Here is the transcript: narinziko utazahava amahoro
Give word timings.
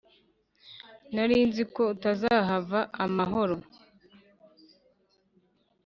narinziko 1.13 1.81
utazahava 1.93 2.79
amahoro 3.05 3.57